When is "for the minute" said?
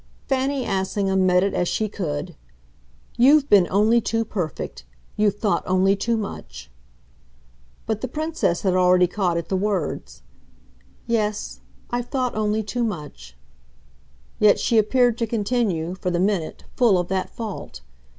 15.93-16.63